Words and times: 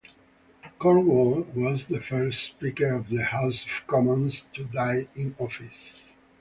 Cornwall 0.79 1.41
was 1.53 1.85
the 1.85 1.99
first 1.99 2.41
Speaker 2.43 2.95
of 2.95 3.09
the 3.09 3.23
House 3.23 3.63
of 3.65 3.85
Commons 3.85 4.47
to 4.53 4.63
die 4.63 5.07
in 5.13 5.35
office. 5.37 6.11